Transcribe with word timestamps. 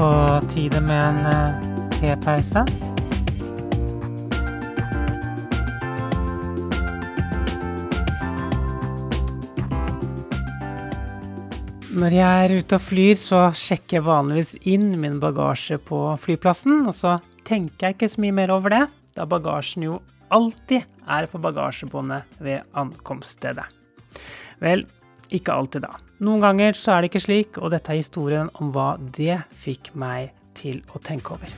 på 0.00 0.40
tide 0.48 0.80
med 0.80 0.96
en 0.96 1.26
eh, 1.28 1.64
tepause. 1.98 2.62
Når 11.90 12.16
jeg 12.16 12.46
er 12.46 12.54
ute 12.56 12.78
og 12.78 12.80
flyr, 12.80 13.12
så 13.20 13.42
sjekker 13.52 13.98
jeg 13.98 14.06
vanligvis 14.06 14.54
inn 14.72 14.94
min 15.02 15.18
bagasje 15.20 15.76
på 15.84 15.98
flyplassen. 16.22 16.86
Og 16.88 16.96
så 16.96 17.18
tenker 17.44 17.90
jeg 17.90 17.98
ikke 17.98 18.08
så 18.14 18.24
mye 18.24 18.38
mer 18.40 18.54
over 18.56 18.72
det, 18.72 18.86
da 19.18 19.28
bagasjen 19.28 19.84
jo 19.84 19.98
alltid 20.32 20.88
er 21.10 21.28
på 21.28 21.42
bagasjebåndet 21.44 22.40
ved 22.40 22.64
ankomststedet. 22.72 23.68
Vel, 24.64 24.86
ikke 25.34 25.54
alltid, 25.54 25.86
da. 25.86 25.96
Noen 26.24 26.42
ganger 26.44 26.76
så 26.78 26.94
er 26.94 27.02
det 27.02 27.12
ikke 27.12 27.26
slik, 27.26 27.60
og 27.60 27.72
dette 27.74 27.92
er 27.92 28.00
historien 28.02 28.50
om 28.60 28.72
hva 28.74 28.94
det 29.16 29.42
fikk 29.62 29.94
meg 29.98 30.34
til 30.58 30.82
å 30.94 31.02
tenke 31.02 31.36
over. 31.36 31.54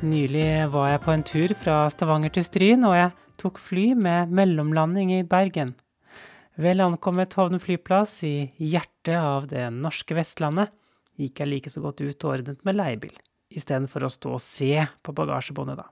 Nylig 0.00 0.72
var 0.72 0.86
jeg 0.94 1.00
på 1.04 1.12
en 1.12 1.22
tur 1.28 1.52
fra 1.60 1.74
Stavanger 1.92 2.32
til 2.32 2.44
Stryn, 2.46 2.86
og 2.88 2.94
jeg 2.96 3.10
tok 3.40 3.60
fly 3.60 3.90
med 4.00 4.32
mellomlanding 4.32 5.12
i 5.12 5.22
Bergen. 5.28 5.74
Vel 6.60 6.80
ankommet 6.84 7.36
Hovden 7.36 7.60
flyplass 7.60 8.18
i 8.24 8.50
hjertet 8.56 9.16
av 9.16 9.46
det 9.52 9.66
norske 9.72 10.16
Vestlandet, 10.16 10.72
gikk 11.20 11.42
jeg 11.42 11.50
like 11.50 11.72
så 11.72 11.82
godt 11.84 12.02
ut 12.02 12.26
og 12.26 12.32
ordnet 12.34 12.62
med 12.66 12.78
leiebil, 12.78 13.16
istedenfor 13.52 14.06
å 14.06 14.12
stå 14.12 14.36
og 14.36 14.44
se 14.44 14.86
på 15.04 15.14
bagasjebåndet, 15.16 15.80
da. 15.80 15.88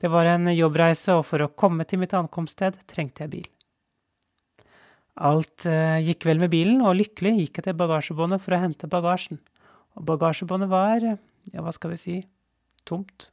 Det 0.00 0.08
var 0.12 0.28
en 0.30 0.48
jobbreise, 0.52 1.16
og 1.18 1.26
for 1.28 1.44
å 1.44 1.50
komme 1.52 1.84
til 1.88 2.00
mitt 2.00 2.14
ankomststed 2.16 2.78
trengte 2.88 3.26
jeg 3.26 3.32
bil. 3.34 3.48
Alt 5.20 5.66
eh, 5.68 5.98
gikk 6.06 6.24
vel 6.28 6.40
med 6.40 6.52
bilen, 6.52 6.80
og 6.84 6.96
lykkelig 6.96 7.34
gikk 7.36 7.60
jeg 7.60 7.68
til 7.68 7.76
bagasjebåndet 7.80 8.40
for 8.40 8.56
å 8.56 8.62
hente 8.62 8.88
bagasjen. 8.90 9.40
Og 9.98 10.06
bagasjebåndet 10.08 10.70
var, 10.70 11.04
ja, 11.04 11.60
hva 11.60 11.74
skal 11.76 11.92
vi 11.92 12.00
si, 12.00 12.16
tomt. 12.88 13.28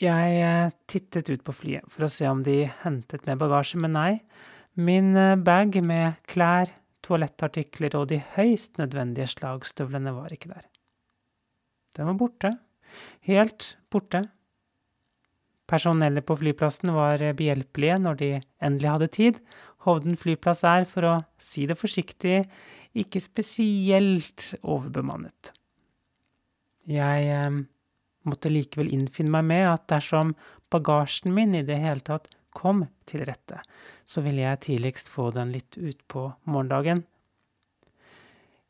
Jeg 0.00 0.40
eh, 0.44 0.72
tittet 0.88 1.28
ut 1.32 1.44
på 1.44 1.54
flyet 1.56 1.88
for 1.92 2.06
å 2.06 2.12
se 2.12 2.28
om 2.28 2.42
de 2.46 2.62
hentet 2.84 3.28
med 3.28 3.40
bagasje, 3.40 3.80
men 3.80 3.96
nei. 3.96 4.10
Min 4.76 5.14
eh, 5.16 5.36
bag 5.40 5.76
med 5.84 6.20
klær, 6.28 6.72
toalettartikler 7.06 7.94
og 7.98 8.08
de 8.10 8.20
høyst 8.34 8.80
nødvendige 8.80 9.28
slagstøvlene 9.36 10.14
var 10.16 10.34
ikke 10.34 10.50
der. 10.52 10.66
Den 11.96 12.10
var 12.10 12.18
borte. 12.20 12.52
Helt 13.26 13.76
borte. 13.90 14.26
Personellet 15.66 16.26
på 16.26 16.36
flyplassen 16.38 16.92
var 16.94 17.22
behjelpelige 17.38 17.98
når 18.02 18.18
de 18.20 18.30
endelig 18.62 18.90
hadde 18.92 19.12
tid. 19.16 19.40
Hovden 19.86 20.18
flyplass 20.18 20.62
er, 20.66 20.86
for 20.86 21.06
å 21.06 21.14
si 21.42 21.66
det 21.66 21.78
forsiktig, 21.78 22.44
ikke 22.96 23.20
spesielt 23.22 24.52
overbemannet. 24.62 25.52
Jeg 26.86 27.26
eh, 27.34 27.58
måtte 28.26 28.52
likevel 28.52 28.92
innfinne 28.94 29.32
meg 29.34 29.48
med 29.50 29.66
at 29.72 29.86
dersom 29.90 30.34
bagasjen 30.72 31.34
min 31.34 31.54
i 31.54 31.64
det 31.66 31.78
hele 31.82 32.02
tatt 32.06 32.30
kom 32.56 32.86
til 33.08 33.26
rette, 33.28 33.60
så 34.08 34.22
ville 34.24 34.44
jeg 34.44 34.62
tidligst 34.66 35.12
få 35.12 35.28
den 35.36 35.52
litt 35.54 35.76
utpå 35.76 36.30
morgendagen. 36.48 37.04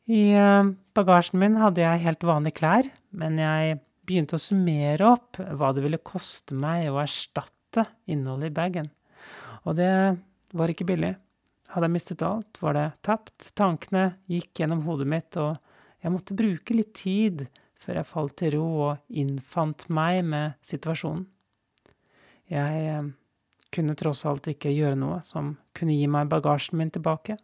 I 0.07 0.31
eh, 0.39 0.69
bagasjen 0.95 1.41
min 1.41 1.57
hadde 1.59 1.83
jeg 1.83 2.03
helt 2.05 2.23
vanlige 2.27 2.59
klær, 2.61 2.87
men 3.11 3.39
jeg 3.41 3.79
begynte 4.07 4.37
å 4.37 4.41
summere 4.41 5.09
opp 5.09 5.39
hva 5.39 5.73
det 5.75 5.83
ville 5.83 5.99
koste 5.99 6.55
meg 6.55 6.87
å 6.87 7.01
erstatte 7.01 7.83
innholdet 8.07 8.53
i 8.53 8.55
bagen. 8.55 8.91
Og 9.67 9.75
det 9.75 9.91
var 10.55 10.71
ikke 10.71 10.87
billig. 10.87 11.11
Hadde 11.73 11.89
jeg 11.89 11.95
mistet 11.97 12.23
alt, 12.23 12.59
var 12.63 12.77
det 12.77 12.85
tapt. 13.03 13.49
Tankene 13.59 14.13
gikk 14.31 14.61
gjennom 14.61 14.85
hodet 14.87 15.09
mitt, 15.11 15.35
og 15.35 15.57
jeg 15.99 16.13
måtte 16.13 16.37
bruke 16.39 16.77
litt 16.77 16.93
tid 16.95 17.47
før 17.83 17.99
jeg 17.99 18.09
falt 18.09 18.37
til 18.39 18.55
ro 18.55 18.67
og 18.87 19.19
innfant 19.19 19.89
meg 19.93 20.21
med 20.27 20.55
situasjonen. 20.65 21.27
Jeg 22.47 22.83
eh, 22.93 23.09
kunne 23.77 23.95
tross 23.97 24.25
alt 24.27 24.49
ikke 24.49 24.73
gjøre 24.73 24.97
noe 24.99 25.21
som 25.25 25.55
kunne 25.77 25.95
gi 25.95 26.09
meg 26.11 26.29
bagasjen 26.31 26.79
min 26.81 26.91
tilbake. 26.93 27.37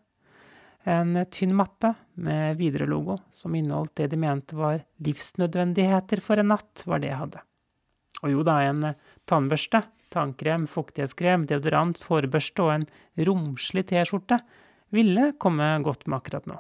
En 0.84 1.16
tynn 1.32 1.54
mappe 1.56 1.94
med 2.20 2.58
Widerøe-logo 2.60 3.16
som 3.32 3.56
inneholdt 3.56 3.96
det 4.02 4.10
de 4.12 4.20
mente 4.20 4.58
var 4.58 4.82
livsnødvendigheter 5.06 6.20
for 6.24 6.42
en 6.42 6.52
natt, 6.52 6.84
var 6.90 7.00
det 7.00 7.14
jeg 7.14 7.22
hadde. 7.22 7.44
Og 8.24 8.34
jo 8.34 8.44
da, 8.48 8.58
en 8.68 8.90
tannbørste, 9.30 9.84
tannkrem, 10.14 10.68
fuktighetskrem, 10.70 11.48
deodorant, 11.50 12.04
hårbørste 12.10 12.66
og 12.66 12.74
en 12.76 12.88
romslig 13.30 13.86
T-skjorte 13.90 14.42
ville 14.94 15.32
komme 15.42 15.70
godt 15.86 16.06
med 16.08 16.20
akkurat 16.20 16.50
nå. 16.52 16.60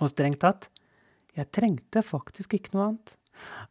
Og 0.00 0.12
strengt 0.12 0.40
tatt, 0.44 0.70
jeg 1.36 1.50
trengte 1.54 2.02
faktisk 2.06 2.54
ikke 2.56 2.74
noe 2.74 2.86
annet. 2.90 3.16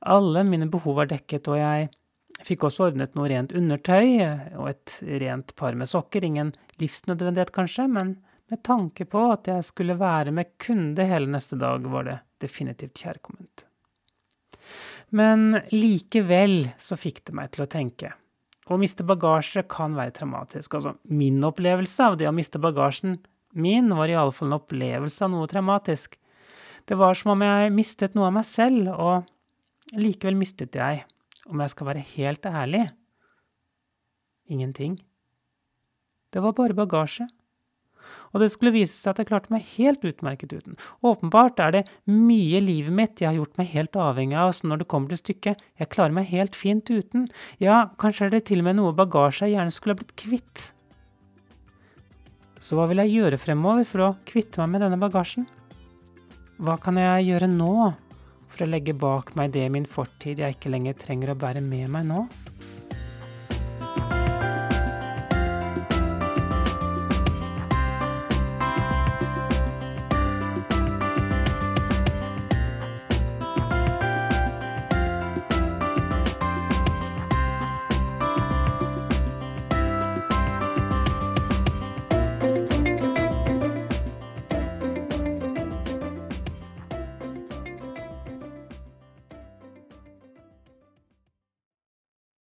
Alle 0.02 0.44
mine 0.48 0.70
behov 0.72 1.00
var 1.02 1.10
dekket, 1.10 1.48
og 1.52 1.60
jeg 1.60 1.90
Fikk 2.48 2.66
også 2.70 2.90
ordnet 2.90 3.16
noe 3.18 3.28
rent 3.32 3.54
undertøy 3.56 4.22
og 4.58 4.70
et 4.72 4.96
rent 5.22 5.54
par 5.60 5.76
med 5.76 5.90
sokker. 5.92 6.24
Ingen 6.24 6.54
livsnødvendighet, 6.80 7.52
kanskje, 7.56 7.88
men 7.92 8.16
med 8.50 8.64
tanke 8.66 9.06
på 9.06 9.26
at 9.34 9.50
jeg 9.52 9.66
skulle 9.68 9.98
være 10.00 10.34
med 10.36 10.56
kunde 10.62 11.06
hele 11.06 11.30
neste 11.30 11.60
dag, 11.60 11.84
var 11.92 12.08
det 12.08 12.20
definitivt 12.42 13.04
kjærkomment. 13.04 13.66
Men 15.10 15.60
likevel 15.74 16.72
så 16.82 16.98
fikk 17.00 17.24
det 17.28 17.36
meg 17.38 17.52
til 17.54 17.66
å 17.66 17.70
tenke. 17.70 18.14
Å 18.70 18.78
miste 18.78 19.04
bagasje 19.06 19.64
kan 19.70 19.96
være 19.98 20.14
traumatisk. 20.20 20.78
Altså, 20.78 20.96
min 21.10 21.42
opplevelse 21.46 22.06
av 22.12 22.18
det 22.22 22.30
å 22.30 22.36
miste 22.36 22.62
bagasjen 22.62 23.18
min 23.58 23.90
var 23.98 24.12
iallfall 24.12 24.52
en 24.52 24.60
opplevelse 24.60 25.24
av 25.26 25.32
noe 25.34 25.50
traumatisk. 25.50 26.20
Det 26.86 26.98
var 26.98 27.18
som 27.18 27.34
om 27.34 27.42
jeg 27.42 27.74
mistet 27.74 28.18
noe 28.18 28.30
av 28.30 28.36
meg 28.38 28.46
selv, 28.46 28.92
og 28.94 29.98
likevel 29.98 30.38
mistet 30.38 30.78
jeg 30.78 31.02
om 31.50 31.64
jeg 31.64 31.74
skal 31.74 31.90
være 31.90 32.06
helt 32.16 32.46
ærlig 32.46 32.86
ingenting. 34.50 34.98
Det 36.34 36.42
var 36.44 36.56
bare 36.58 36.78
bagasje. 36.78 37.28
Og 38.34 38.42
det 38.42 38.50
skulle 38.54 38.74
vise 38.74 38.94
seg 38.94 39.14
at 39.14 39.22
jeg 39.22 39.30
klarte 39.30 39.54
meg 39.54 39.66
helt 39.76 40.06
utmerket 40.06 40.54
uten. 40.54 40.78
Åpenbart 41.06 41.62
er 41.62 41.74
det 41.74 41.84
mye 42.10 42.58
i 42.60 42.64
livet 42.64 42.94
mitt 42.96 43.22
jeg 43.22 43.32
har 43.32 43.38
gjort 43.38 43.58
meg 43.62 43.72
helt 43.74 43.98
avhengig 43.98 44.38
av, 44.38 44.54
så 44.54 44.70
når 44.70 44.82
det 44.82 44.90
kommer 44.92 45.14
til 45.14 45.22
stykket, 45.22 45.64
jeg 45.82 45.92
klarer 45.94 46.16
meg 46.16 46.30
helt 46.30 46.58
fint 46.58 46.90
uten. 46.90 47.28
Ja, 47.62 47.88
kanskje 48.02 48.28
er 48.28 48.36
det 48.36 48.46
til 48.50 48.64
og 48.64 48.70
med 48.70 48.80
noe 48.80 48.96
bagasje 48.98 49.50
jeg 49.50 49.58
gjerne 49.58 49.74
skulle 49.74 49.98
ha 49.98 50.02
blitt 50.02 50.18
kvitt. 50.18 50.66
Så 52.60 52.76
hva 52.76 52.90
vil 52.92 53.02
jeg 53.06 53.16
gjøre 53.16 53.40
fremover 53.42 53.88
for 53.88 54.06
å 54.06 54.14
kvitte 54.28 54.62
meg 54.62 54.76
med 54.76 54.86
denne 54.86 55.00
bagasjen? 55.02 55.48
Hva 56.60 56.76
kan 56.82 56.98
jeg 57.00 57.30
gjøre 57.30 57.48
nå 57.50 57.74
for 58.60 58.68
å 58.68 58.74
legge 58.76 58.92
bak 58.92 59.30
meg 59.40 59.54
det 59.56 59.62
i 59.64 59.72
min 59.72 59.86
fortid 59.88 60.42
jeg 60.44 60.58
ikke 60.58 60.72
lenger 60.74 60.98
trenger 61.00 61.32
å 61.32 61.40
bære 61.40 61.64
med 61.64 61.88
meg 61.94 62.10
nå? 62.10 62.26